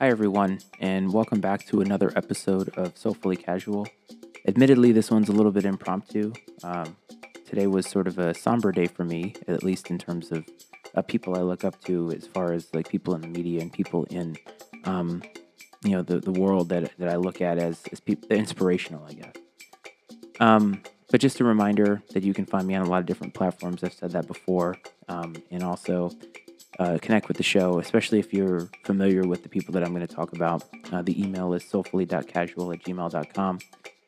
[0.00, 3.86] Hi, everyone, and welcome back to another episode of Soulfully Casual.
[4.44, 6.32] Admittedly, this one's a little bit impromptu.
[6.64, 6.96] Um,
[7.46, 10.44] today was sort of a somber day for me, at least in terms of
[10.96, 13.72] uh, people I look up to, as far as like people in the media and
[13.72, 14.36] people in,
[14.82, 15.22] um,
[15.84, 19.12] you know, the, the world that, that I look at as, as people, inspirational, I
[19.12, 19.34] guess.
[20.40, 23.32] Um, but just a reminder that you can find me on a lot of different
[23.32, 23.84] platforms.
[23.84, 24.76] I've said that before.
[25.08, 26.10] Um, and also
[26.78, 30.06] uh, connect with the show, especially if you're familiar with the people that I'm going
[30.06, 30.64] to talk about.
[30.92, 33.58] Uh, the email is soulfully.casual at gmail.com.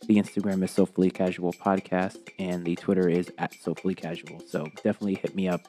[0.07, 4.41] The Instagram is Soulfully Casual Podcast, and the Twitter is at Soulfully Casual.
[4.47, 5.63] So definitely hit me up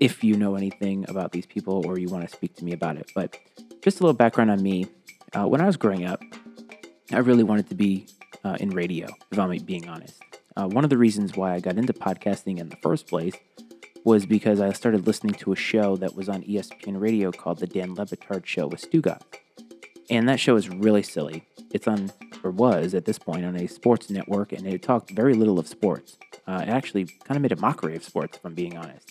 [0.00, 2.96] if you know anything about these people or you want to speak to me about
[2.96, 3.12] it.
[3.14, 3.38] But
[3.82, 4.86] just a little background on me.
[5.32, 6.20] Uh, when I was growing up,
[7.12, 8.06] I really wanted to be
[8.44, 10.20] uh, in radio, if I'm being honest.
[10.56, 13.34] Uh, one of the reasons why I got into podcasting in the first place
[14.04, 17.66] was because I started listening to a show that was on ESPN radio called The
[17.66, 19.22] Dan Le Batard Show with Stugotz.
[20.10, 21.46] And that show is really silly.
[21.72, 25.34] It's on, or was at this point, on a sports network, and it talked very
[25.34, 26.18] little of sports.
[26.46, 29.10] Uh, it actually kind of made a mockery of sports, if I'm being honest.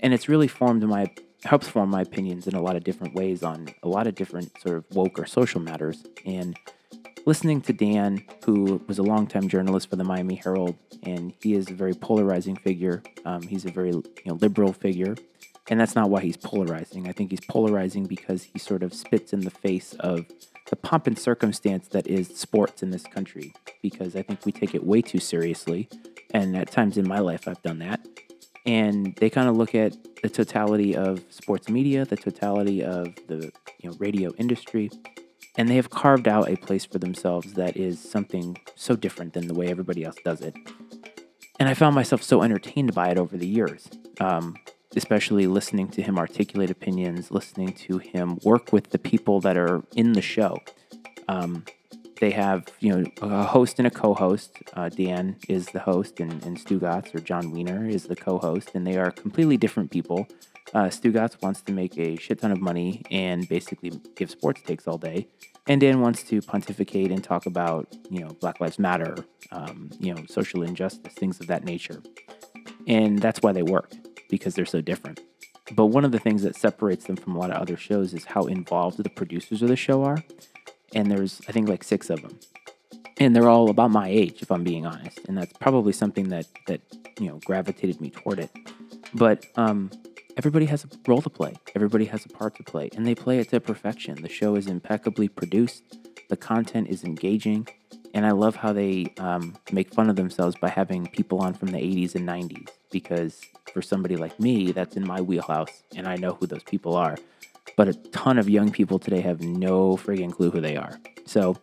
[0.00, 1.10] And it's really formed my,
[1.44, 4.52] helps form my opinions in a lot of different ways on a lot of different
[4.60, 6.04] sort of woke or social matters.
[6.26, 6.56] And
[7.26, 11.68] listening to Dan, who was a longtime journalist for the Miami Herald, and he is
[11.68, 13.02] a very polarizing figure.
[13.24, 15.16] Um, he's a very you know, liberal figure,
[15.68, 17.08] and that's not why he's polarizing.
[17.08, 20.24] I think he's polarizing because he sort of spits in the face of
[20.70, 23.52] the pomp and circumstance that is sports in this country.
[23.82, 25.88] Because I think we take it way too seriously,
[26.30, 28.00] and at times in my life I've done that.
[28.64, 33.50] And they kind of look at the totality of sports media, the totality of the
[33.80, 34.90] you know radio industry,
[35.56, 39.46] and they have carved out a place for themselves that is something so different than
[39.46, 40.54] the way everybody else does it.
[41.58, 43.88] And I found myself so entertained by it over the years,
[44.20, 44.56] um,
[44.94, 49.82] especially listening to him articulate opinions, listening to him work with the people that are
[49.94, 50.60] in the show.
[51.28, 51.64] Um,
[52.20, 54.58] they have, you know, a host and a co-host.
[54.74, 58.86] Uh, Dan is the host, and, and Stugotz or Jon Weiner is the co-host, and
[58.86, 60.26] they are completely different people.
[60.74, 60.90] Uh,
[61.42, 65.26] wants to make a shit ton of money and basically give sports takes all day.
[65.68, 69.16] And Dan wants to pontificate and talk about, you know, Black Lives Matter,
[69.50, 72.02] um, you know, social injustice, things of that nature.
[72.86, 73.92] And that's why they work,
[74.28, 75.20] because they're so different.
[75.72, 78.24] But one of the things that separates them from a lot of other shows is
[78.24, 80.22] how involved the producers of the show are.
[80.94, 82.38] And there's, I think, like six of them.
[83.18, 85.20] And they're all about my age, if I'm being honest.
[85.26, 86.80] And that's probably something that, that
[87.18, 88.50] you know, gravitated me toward it.
[89.14, 89.90] But um,
[90.36, 93.38] everybody has a role to play, everybody has a part to play, and they play
[93.38, 94.20] it to perfection.
[94.22, 95.82] The show is impeccably produced,
[96.28, 97.66] the content is engaging,
[98.14, 101.68] and I love how they um, make fun of themselves by having people on from
[101.68, 103.40] the 80s and 90s because
[103.72, 107.16] for somebody like me, that's in my wheelhouse, and I know who those people are.
[107.76, 110.98] But a ton of young people today have no friggin' clue who they are.
[111.26, 111.56] So,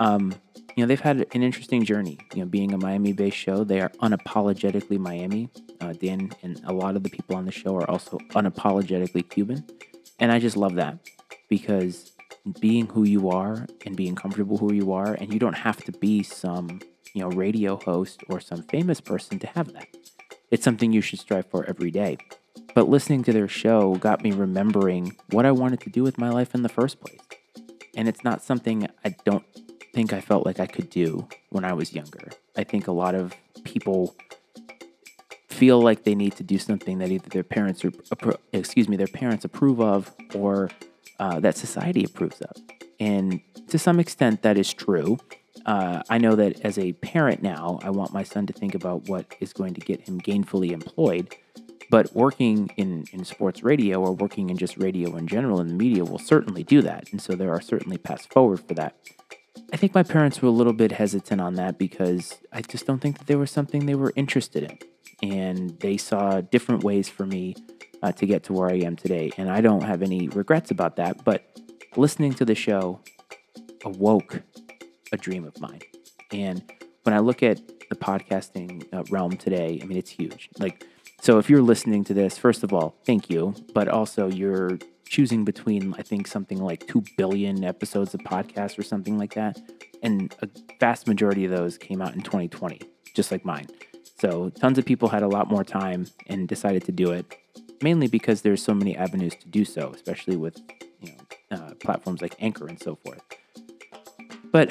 [0.00, 0.34] um,
[0.76, 2.18] you know, they've had an interesting journey.
[2.34, 5.48] You know, being a Miami based show, they are unapologetically Miami.
[5.80, 9.64] Uh, Dan and a lot of the people on the show are also unapologetically Cuban.
[10.18, 10.98] And I just love that
[11.48, 12.12] because
[12.60, 15.92] being who you are and being comfortable who you are, and you don't have to
[15.92, 16.80] be some,
[17.14, 19.86] you know, radio host or some famous person to have that.
[20.50, 22.18] It's something you should strive for every day.
[22.74, 26.30] But listening to their show got me remembering what I wanted to do with my
[26.30, 27.20] life in the first place.
[27.96, 29.44] And it's not something I don't
[29.92, 32.30] think I felt like I could do when I was younger.
[32.56, 33.34] I think a lot of
[33.64, 34.14] people
[35.48, 37.92] feel like they need to do something that either their parents or
[38.52, 40.70] excuse me their parents approve of or
[41.18, 42.56] uh, that society approves of.
[42.98, 45.18] And to some extent, that is true.
[45.66, 49.08] Uh, I know that as a parent now, I want my son to think about
[49.08, 51.34] what is going to get him gainfully employed.
[51.90, 55.74] But working in, in sports radio or working in just radio in general in the
[55.74, 57.10] media will certainly do that.
[57.10, 58.96] And so there are certainly paths forward for that.
[59.72, 62.98] I think my parents were a little bit hesitant on that because I just don't
[62.98, 64.78] think that there was something they were interested in.
[65.22, 67.54] And they saw different ways for me
[68.02, 69.30] uh, to get to where I am today.
[69.36, 71.24] And I don't have any regrets about that.
[71.24, 71.44] But
[71.96, 73.00] listening to the show
[73.84, 74.42] awoke
[75.12, 75.80] a dream of mine.
[76.32, 76.62] And
[77.04, 80.48] when I look at the podcasting uh, realm today, I mean, it's huge.
[80.58, 80.84] Like,
[81.20, 83.54] so if you're listening to this, first of all, thank you.
[83.74, 84.78] But also, you're
[85.10, 89.60] choosing between, I think, something like 2 billion episodes of podcasts or something like that.
[90.02, 90.48] And a
[90.78, 92.80] vast majority of those came out in 2020,
[93.12, 93.66] just like mine.
[94.20, 97.34] So tons of people had a lot more time and decided to do it,
[97.82, 100.60] mainly because there's so many avenues to do so, especially with
[101.00, 101.12] you
[101.50, 103.20] know uh, platforms like Anchor and so forth.
[104.52, 104.70] But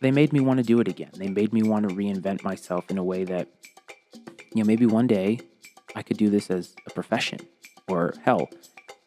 [0.00, 1.10] they made me want to do it again.
[1.14, 3.48] They made me want to reinvent myself in a way that,
[4.54, 5.40] you know, maybe one day
[5.94, 7.40] I could do this as a profession,
[7.88, 8.48] or hell,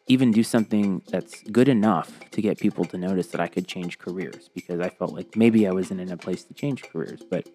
[0.08, 3.98] even do something that's good enough to get people to notice that I could change
[3.98, 7.22] careers because I felt like maybe I wasn't in a place to change careers.
[7.28, 7.46] But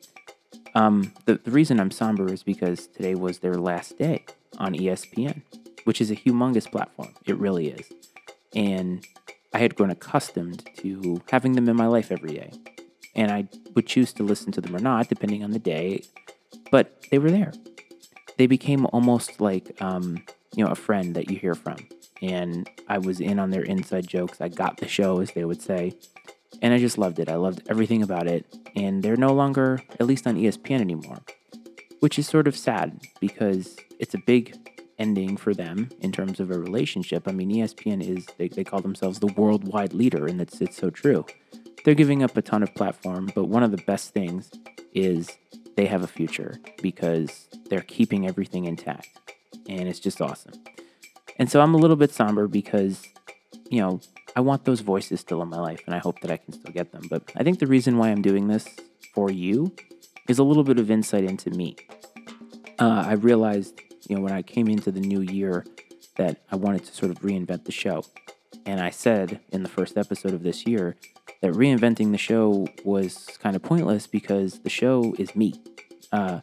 [0.73, 4.25] um, the, the reason I'm somber is because today was their last day
[4.57, 5.41] on ESPN,
[5.83, 7.13] which is a humongous platform.
[7.25, 7.91] It really is.
[8.55, 9.05] And
[9.53, 12.51] I had grown accustomed to having them in my life every day.
[13.15, 16.03] And I would choose to listen to them or not, depending on the day.
[16.71, 17.53] But they were there.
[18.37, 20.23] They became almost like, um,
[20.55, 21.77] you know, a friend that you hear from.
[22.21, 24.41] And I was in on their inside jokes.
[24.41, 25.93] I got the show, as they would say.
[26.61, 27.29] And I just loved it.
[27.29, 28.45] I loved everything about it.
[28.75, 31.19] And they're no longer, at least on ESPN anymore,
[31.99, 34.55] which is sort of sad because it's a big
[34.97, 37.27] ending for them in terms of a relationship.
[37.27, 40.89] I mean, ESPN is, they, they call themselves the worldwide leader, and it's, it's so
[40.89, 41.25] true.
[41.83, 44.49] They're giving up a ton of platform, but one of the best things
[44.93, 45.37] is
[45.75, 49.07] they have a future because they're keeping everything intact.
[49.67, 50.53] And it's just awesome.
[51.37, 53.03] And so I'm a little bit somber because,
[53.69, 54.01] you know,
[54.35, 56.71] I want those voices still in my life and I hope that I can still
[56.71, 57.03] get them.
[57.09, 58.67] But I think the reason why I'm doing this
[59.13, 59.75] for you
[60.27, 61.75] is a little bit of insight into me.
[62.79, 65.65] Uh, I realized, you know, when I came into the new year
[66.17, 68.03] that I wanted to sort of reinvent the show.
[68.65, 70.95] And I said in the first episode of this year
[71.41, 75.53] that reinventing the show was kind of pointless because the show is me.
[76.11, 76.41] Uh,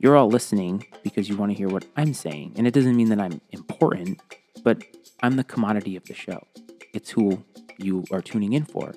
[0.00, 2.54] you're all listening because you want to hear what I'm saying.
[2.56, 4.18] And it doesn't mean that I'm important,
[4.64, 4.82] but
[5.22, 6.46] I'm the commodity of the show.
[6.94, 7.44] It's who
[7.76, 8.94] you are tuning in for.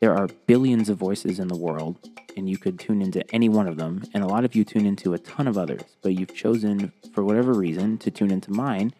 [0.00, 1.98] There are billions of voices in the world,
[2.34, 4.04] and you could tune into any one of them.
[4.14, 7.22] And a lot of you tune into a ton of others, but you've chosen, for
[7.22, 8.94] whatever reason, to tune into mine.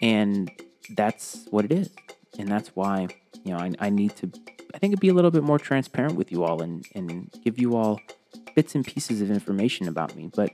[0.00, 0.48] And
[0.90, 1.90] that's what it is.
[2.38, 3.08] And that's why,
[3.42, 4.30] you know, I, I need to,
[4.72, 7.74] I think, be a little bit more transparent with you all and, and give you
[7.74, 8.00] all
[8.54, 10.30] bits and pieces of information about me.
[10.34, 10.50] But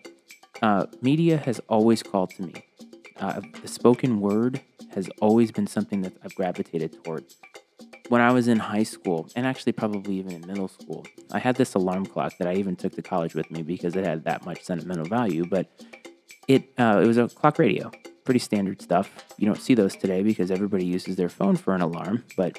[0.62, 2.54] uh, media has always called to me.
[3.18, 4.60] Uh, the spoken word
[4.94, 7.36] has always been something that I've gravitated towards.
[8.08, 11.56] When I was in high school, and actually probably even in middle school, I had
[11.56, 14.44] this alarm clock that I even took to college with me because it had that
[14.44, 15.46] much sentimental value.
[15.46, 15.70] But
[16.46, 17.90] it uh, it was a clock radio,
[18.24, 19.24] pretty standard stuff.
[19.38, 22.24] You don't see those today because everybody uses their phone for an alarm.
[22.36, 22.58] But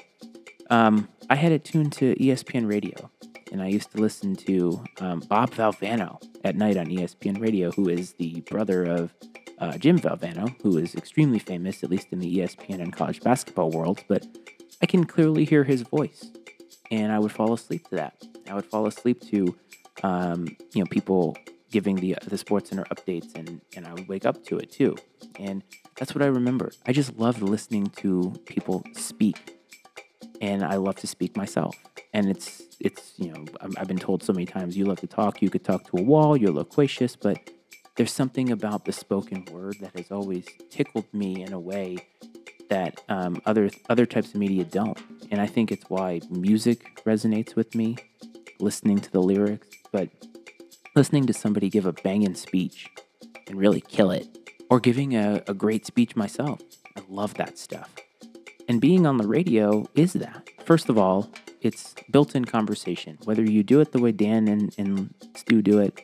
[0.68, 3.10] um, I had it tuned to ESPN radio,
[3.56, 7.88] and I used to listen to um, Bob Valvano at night on ESPN radio, who
[7.88, 9.14] is the brother of
[9.58, 13.70] uh, Jim Valvano, who is extremely famous, at least in the ESPN and college basketball
[13.70, 14.04] world.
[14.08, 14.26] But
[14.82, 16.30] I can clearly hear his voice,
[16.90, 18.22] and I would fall asleep to that.
[18.46, 19.56] I would fall asleep to,
[20.02, 21.34] um, you know, people
[21.70, 24.96] giving the the Sports Center updates, and and I would wake up to it too.
[25.38, 25.62] And
[25.96, 26.72] that's what I remember.
[26.84, 29.55] I just loved listening to people speak,
[30.40, 31.76] and I love to speak myself.
[32.12, 33.44] And it's it's you know
[33.76, 35.42] I've been told so many times you love to talk.
[35.42, 36.36] You could talk to a wall.
[36.36, 37.38] You're loquacious, but
[37.96, 41.96] there's something about the spoken word that has always tickled me in a way
[42.68, 44.98] that um, other other types of media don't.
[45.30, 47.96] And I think it's why music resonates with me,
[48.60, 50.08] listening to the lyrics, but
[50.94, 52.88] listening to somebody give a banging speech
[53.46, 54.26] and really kill it,
[54.70, 56.60] or giving a, a great speech myself.
[56.96, 57.94] I love that stuff.
[58.68, 60.50] And being on the radio is that.
[60.64, 61.30] First of all,
[61.60, 63.18] it's built in conversation.
[63.24, 66.00] Whether you do it the way Dan and, and Stu do it,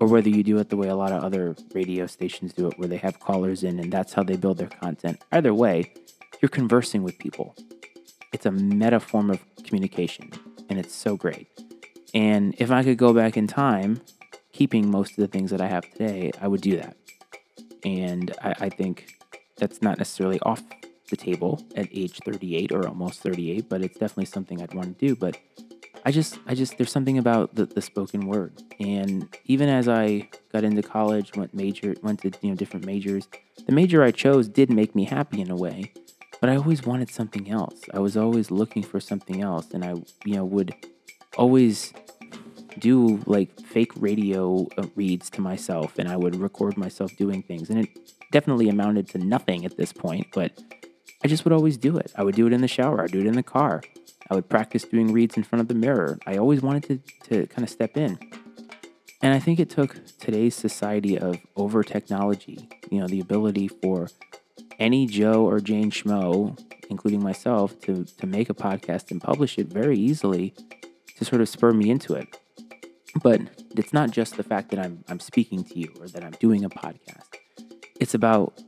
[0.00, 2.78] or whether you do it the way a lot of other radio stations do it,
[2.78, 5.22] where they have callers in and that's how they build their content.
[5.30, 5.92] Either way,
[6.40, 7.54] you're conversing with people.
[8.32, 10.32] It's a meta form of communication,
[10.68, 11.46] and it's so great.
[12.14, 14.00] And if I could go back in time,
[14.52, 16.96] keeping most of the things that I have today, I would do that.
[17.84, 19.18] And I, I think
[19.56, 20.62] that's not necessarily off
[21.12, 25.06] the table at age 38 or almost 38, but it's definitely something I'd want to
[25.06, 25.14] do.
[25.14, 25.36] But
[26.04, 28.62] I just, I just, there's something about the, the spoken word.
[28.80, 33.28] And even as I got into college, went major, went to, you know, different majors,
[33.66, 35.92] the major I chose did make me happy in a way,
[36.40, 37.82] but I always wanted something else.
[37.92, 39.70] I was always looking for something else.
[39.72, 39.90] And I,
[40.24, 40.74] you know, would
[41.36, 41.92] always
[42.78, 47.68] do like fake radio uh, reads to myself and I would record myself doing things.
[47.68, 47.88] And it
[48.32, 50.58] definitely amounted to nothing at this point, but
[51.24, 52.12] I just would always do it.
[52.16, 53.82] I would do it in the shower, I'd do it in the car.
[54.30, 56.18] I would practice doing reads in front of the mirror.
[56.26, 58.18] I always wanted to, to kind of step in.
[59.20, 64.08] And I think it took today's society of over technology, you know, the ability for
[64.78, 66.58] any Joe or Jane Schmo,
[66.90, 70.54] including myself, to, to make a podcast and publish it very easily
[71.18, 72.36] to sort of spur me into it.
[73.22, 73.42] But
[73.76, 76.64] it's not just the fact that I'm, I'm speaking to you or that I'm doing
[76.64, 77.36] a podcast.
[78.00, 78.60] It's about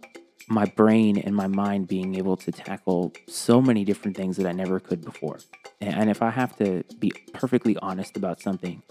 [0.48, 4.52] my brain and my mind being able to tackle so many different things that I
[4.52, 5.38] never could before.
[5.80, 8.82] And if I have to be perfectly honest about something,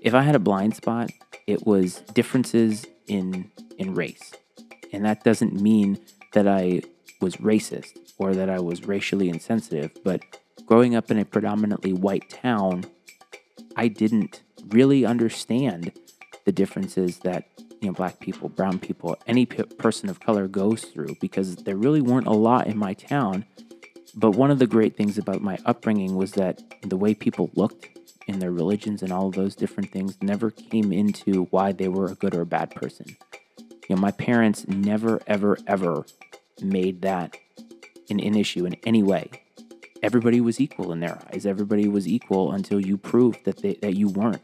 [0.00, 1.10] if I had a blind spot,
[1.46, 4.32] it was differences in in race.
[4.92, 5.98] And that doesn't mean
[6.32, 6.82] that I
[7.20, 7.98] was racist.
[8.18, 10.20] or that I was racially insensitive, but
[10.66, 12.84] growing up in a predominantly white town,
[13.76, 15.92] I didn't really understand
[16.44, 17.44] the differences that
[17.82, 21.76] you know black people, brown people, any p- person of color goes through because there
[21.76, 23.44] really weren't a lot in my town.
[24.14, 27.88] But one of the great things about my upbringing was that the way people looked
[28.28, 32.14] in their religions and all those different things never came into why they were a
[32.14, 33.16] good or a bad person.
[33.88, 36.04] You know, my parents never, ever, ever
[36.62, 37.36] made that
[38.10, 39.28] an, an issue in any way.
[40.04, 41.46] Everybody was equal in their eyes.
[41.46, 44.42] Everybody was equal until you proved that they, that you weren't.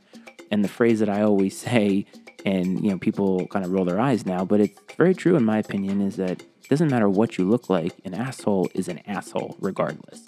[0.50, 2.06] And the phrase that I always say,
[2.44, 5.44] and you know, people kind of roll their eyes now, but it's very true in
[5.44, 9.00] my opinion, is that it doesn't matter what you look like, an asshole is an
[9.06, 10.24] asshole regardless.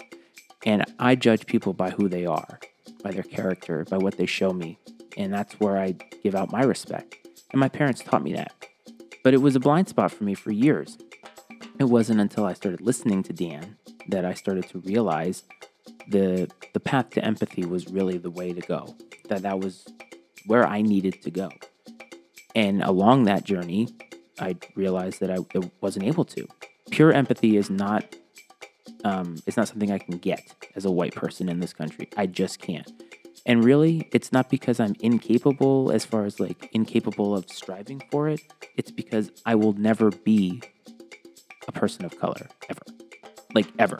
[0.65, 2.59] And I judge people by who they are,
[3.03, 4.77] by their character, by what they show me.
[5.17, 7.15] And that's where I give out my respect.
[7.51, 8.53] And my parents taught me that.
[9.23, 10.97] But it was a blind spot for me for years.
[11.79, 13.77] It wasn't until I started listening to Dan
[14.07, 15.43] that I started to realize
[16.07, 18.95] the the path to empathy was really the way to go.
[19.29, 19.85] That that was
[20.45, 21.49] where I needed to go.
[22.55, 23.89] And along that journey,
[24.39, 25.37] I realized that I
[25.81, 26.47] wasn't able to.
[26.89, 28.15] Pure empathy is not
[29.03, 32.09] um, it's not something I can get as a white person in this country.
[32.17, 32.91] I just can't.
[33.45, 38.29] And really, it's not because I'm incapable as far as like incapable of striving for
[38.29, 38.41] it.
[38.77, 40.61] It's because I will never be
[41.67, 42.81] a person of color ever.
[43.55, 43.99] Like ever.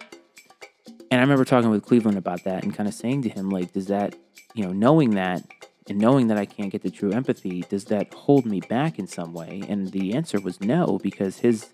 [1.09, 3.73] And I remember talking with Cleveland about that and kind of saying to him, like,
[3.73, 4.15] does that,
[4.53, 5.43] you know, knowing that
[5.87, 9.07] and knowing that I can't get the true empathy, does that hold me back in
[9.07, 9.63] some way?
[9.67, 11.71] And the answer was no, because his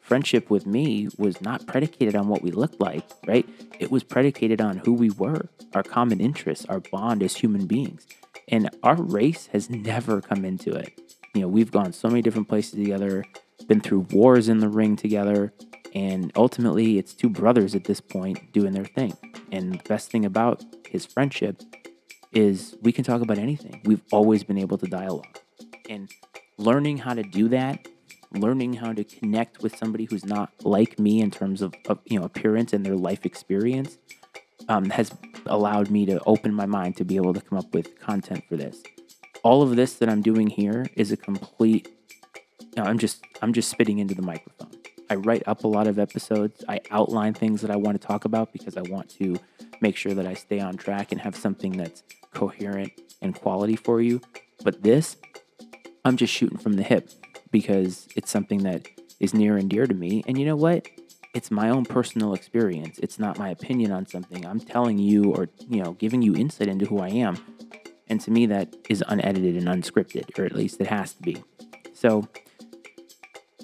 [0.00, 3.48] friendship with me was not predicated on what we looked like, right?
[3.78, 8.06] It was predicated on who we were, our common interests, our bond as human beings.
[8.48, 11.00] And our race has never come into it.
[11.34, 13.24] You know, we've gone so many different places together,
[13.66, 15.52] been through wars in the ring together,
[15.94, 19.16] and ultimately it's two brothers at this point doing their thing.
[19.50, 21.62] And the best thing about his friendship
[22.34, 23.80] is we can talk about anything.
[23.84, 25.38] We've always been able to dialogue.
[25.88, 26.10] And
[26.58, 27.86] learning how to do that
[28.34, 32.18] learning how to connect with somebody who's not like me in terms of, of you
[32.18, 33.98] know appearance and their life experience
[34.68, 35.12] um, has
[35.46, 38.56] allowed me to open my mind to be able to come up with content for
[38.56, 38.82] this.
[39.42, 41.88] All of this that I'm doing here is a complete.
[42.60, 44.70] You know, I'm just I'm just spitting into the microphone.
[45.10, 46.64] I write up a lot of episodes.
[46.68, 49.36] I outline things that I want to talk about because I want to
[49.80, 52.02] make sure that I stay on track and have something that's
[52.34, 54.20] coherent and quality for you.
[54.62, 55.16] But this,
[56.04, 57.10] I'm just shooting from the hip
[57.50, 58.88] because it's something that
[59.20, 60.22] is near and dear to me.
[60.26, 60.88] And you know what?
[61.34, 62.98] It's my own personal experience.
[62.98, 64.46] It's not my opinion on something.
[64.46, 67.36] I'm telling you or, you know, giving you insight into who I am.
[68.08, 71.42] And to me, that is unedited and unscripted, or at least it has to be.
[71.92, 72.28] So,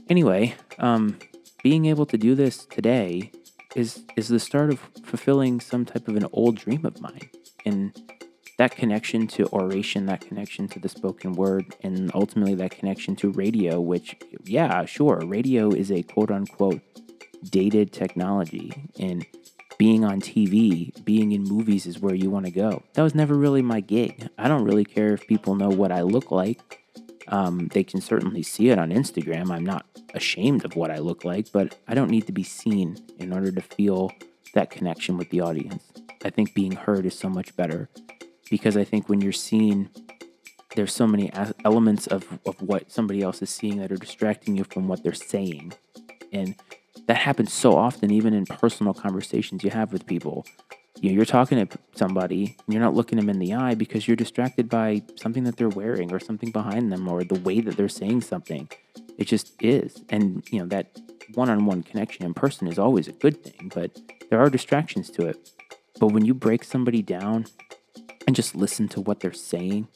[0.08, 1.18] anyway, um,
[1.62, 3.30] being able to do this today
[3.76, 7.30] is is the start of fulfilling some type of an old dream of mine.
[7.64, 7.92] And
[8.60, 13.30] that connection to oration, that connection to the spoken word, and ultimately that connection to
[13.30, 14.14] radio, which,
[14.44, 16.82] yeah, sure, radio is a quote unquote
[17.42, 18.70] dated technology.
[18.98, 19.24] And
[19.78, 22.82] being on TV, being in movies is where you want to go.
[22.92, 24.28] That was never really my gig.
[24.36, 26.82] I don't really care if people know what I look like.
[27.28, 29.50] Um, they can certainly see it on Instagram.
[29.50, 32.98] I'm not ashamed of what I look like, but I don't need to be seen
[33.18, 34.12] in order to feel
[34.52, 35.82] that connection with the audience.
[36.22, 37.88] I think being heard is so much better
[38.50, 39.88] because I think when you're seeing,
[40.76, 41.32] there's so many
[41.64, 45.14] elements of, of what somebody else is seeing that are distracting you from what they're
[45.14, 45.72] saying.
[46.32, 46.56] And
[47.06, 50.44] that happens so often, even in personal conversations you have with people.
[51.00, 54.06] You know, you're talking to somebody and you're not looking them in the eye because
[54.06, 57.76] you're distracted by something that they're wearing or something behind them or the way that
[57.76, 58.68] they're saying something.
[59.16, 60.02] It just is.
[60.10, 61.00] And, you know, that
[61.34, 65.08] one on one connection in person is always a good thing, but there are distractions
[65.10, 65.50] to it.
[65.98, 67.46] But when you break somebody down
[68.26, 69.88] and just listen to what they're saying,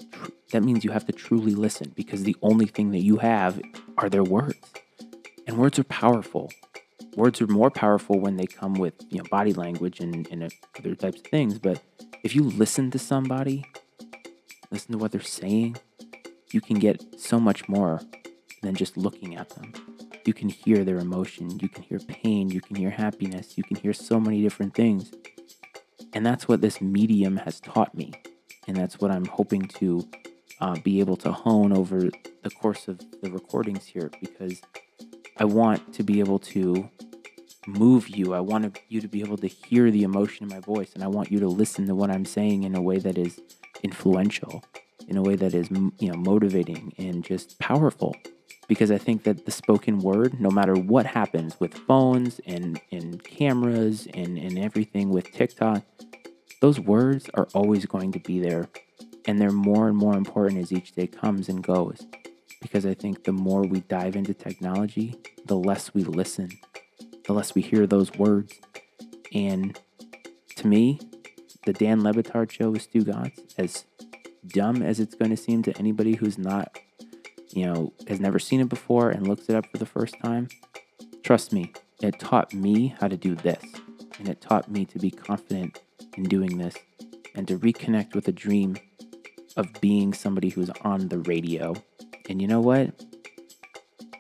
[0.51, 3.61] that means you have to truly listen because the only thing that you have
[3.99, 4.59] are their words.
[5.47, 6.51] And words are powerful.
[7.17, 10.95] Words are more powerful when they come with you know body language and, and other
[10.95, 11.59] types of things.
[11.59, 11.81] But
[12.23, 13.65] if you listen to somebody,
[14.71, 15.77] listen to what they're saying,
[16.51, 18.01] you can get so much more
[18.63, 19.73] than just looking at them.
[20.25, 23.77] You can hear their emotion, you can hear pain, you can hear happiness, you can
[23.77, 25.13] hear so many different things.
[26.15, 28.13] And that's what this medium has taught me.
[28.67, 30.09] And that's what I'm hoping to
[30.61, 32.09] uh, be able to hone over
[32.43, 34.63] the course of the recordings here because
[35.37, 36.89] I want to be able to
[37.67, 38.35] move you.
[38.35, 40.93] I want you to be able to hear the emotion in my voice.
[40.95, 43.41] And I want you to listen to what I'm saying in a way that is
[43.83, 44.65] influential,
[45.09, 48.15] in a way that is, you know, motivating and just powerful.
[48.75, 53.23] Because I think that the spoken word, no matter what happens with phones and, and
[53.23, 55.85] cameras and, and everything with TikTok,
[56.61, 58.69] those words are always going to be there.
[59.29, 62.05] And they're more and more important as each day comes and goes.
[62.61, 65.15] Because I think the more we dive into technology,
[65.47, 66.49] the less we listen,
[67.27, 68.59] the less we hear those words.
[69.33, 69.79] And
[70.57, 70.99] to me,
[71.65, 73.85] the Dan Le Batard show with Stu Stugotz, as
[74.49, 76.77] dumb as it's going to seem to anybody who's not
[77.55, 80.49] you know, has never seen it before and looks it up for the first time,
[81.23, 83.63] trust me, it taught me how to do this.
[84.19, 85.81] And it taught me to be confident
[86.17, 86.75] in doing this
[87.35, 88.77] and to reconnect with a dream
[89.57, 91.75] of being somebody who's on the radio.
[92.29, 92.93] And you know what?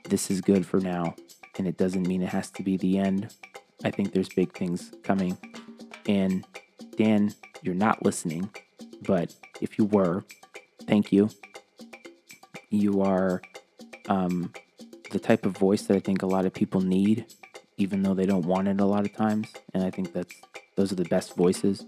[0.09, 1.15] This is good for now.
[1.59, 3.35] And it doesn't mean it has to be the end.
[3.85, 5.39] I think there's big things coming.
[6.07, 6.45] And
[6.97, 8.51] Dan, you're not listening,
[9.03, 10.25] but if you were,
[10.87, 11.31] thank you
[12.75, 13.43] you are
[14.09, 14.53] um,
[15.11, 17.27] the type of voice that I think a lot of people need,
[17.77, 19.49] even though they don't want it a lot of times.
[19.73, 20.35] And I think that's
[20.77, 21.87] those are the best voices.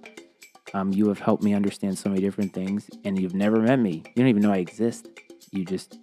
[0.75, 4.03] Um, you have helped me understand so many different things, and you've never met me.
[4.07, 5.09] You don't even know I exist.
[5.51, 5.99] You just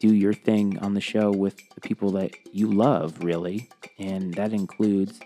[0.00, 3.68] do your thing on the show with the people that you love, really.
[3.98, 5.20] And that includes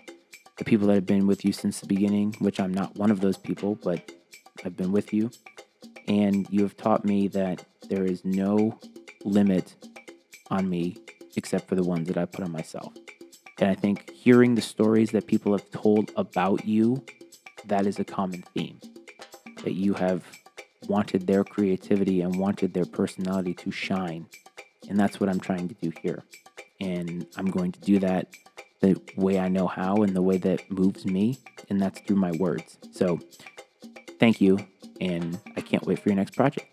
[0.57, 3.21] the people that have been with you since the beginning, which I'm not one of
[3.21, 4.11] those people, but
[4.63, 5.31] I've been with you.
[6.07, 8.79] And you have taught me that there is no
[9.23, 9.75] limit
[10.49, 10.97] on me
[11.35, 12.93] except for the ones that I put on myself.
[13.59, 17.03] And I think hearing the stories that people have told about you,
[17.65, 18.79] that is a common theme.
[19.63, 20.23] That you have
[20.87, 24.27] wanted their creativity and wanted their personality to shine.
[24.89, 26.23] And that's what I'm trying to do here.
[26.79, 28.27] And I'm going to do that
[28.79, 31.39] the way I know how and the way that moves me.
[31.69, 32.77] And that's through my words.
[32.91, 33.19] So
[34.19, 34.59] thank you.
[34.99, 36.67] And I can't wait for your next project.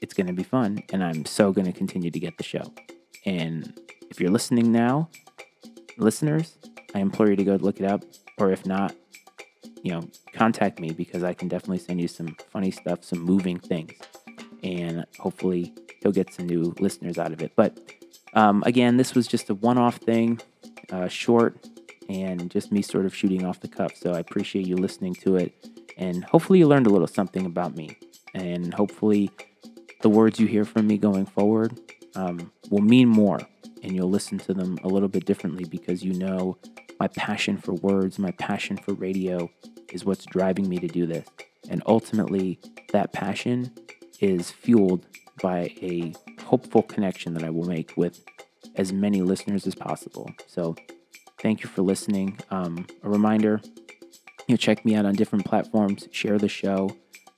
[0.00, 2.72] It's going to be fun, and I'm so going to continue to get the show.
[3.26, 3.78] And
[4.10, 5.10] if you're listening now,
[5.96, 6.56] listeners,
[6.94, 8.04] I implore you to go look it up.
[8.38, 8.94] Or if not,
[9.82, 13.58] you know, contact me because I can definitely send you some funny stuff, some moving
[13.58, 13.92] things.
[14.62, 17.52] And hopefully, he'll get some new listeners out of it.
[17.56, 17.78] But
[18.34, 20.40] um, again, this was just a one off thing,
[20.92, 21.66] uh, short,
[22.08, 23.96] and just me sort of shooting off the cuff.
[23.96, 25.52] So I appreciate you listening to it.
[25.98, 27.98] And hopefully, you learned a little something about me.
[28.34, 29.30] And hopefully,
[30.00, 31.78] the words you hear from me going forward
[32.14, 33.40] um, will mean more
[33.82, 36.56] and you'll listen to them a little bit differently because you know
[37.00, 39.50] my passion for words, my passion for radio
[39.92, 41.26] is what's driving me to do this.
[41.70, 42.58] And ultimately,
[42.92, 43.72] that passion
[44.20, 45.06] is fueled
[45.42, 48.24] by a hopeful connection that I will make with
[48.74, 50.30] as many listeners as possible.
[50.46, 50.74] So,
[51.40, 52.38] thank you for listening.
[52.50, 53.60] Um, a reminder
[54.48, 56.90] you know, check me out on different platforms, share the show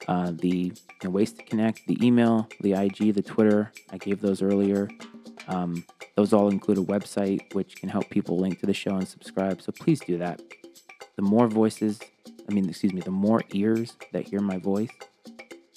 [0.09, 3.73] uh, the you know, ways to connect, the email, the IG, the Twitter.
[3.91, 4.89] I gave those earlier.
[5.49, 5.85] Um,
[6.17, 9.63] those all include a website which can help people link to the show and subscribe.
[9.63, 10.41] So please do that.
[11.17, 12.01] The more voices,
[12.49, 14.91] I mean, excuse me, the more ears that hear my voice,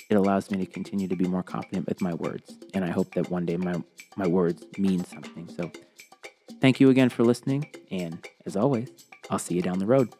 [0.10, 2.56] it allows me to continue to be more confident with my words.
[2.74, 3.82] And I hope that one day my,
[4.16, 5.50] my words mean something.
[5.56, 5.72] So
[6.62, 7.72] thank you again for listening.
[7.92, 8.90] And as always,
[9.30, 10.14] I'll see you down the road.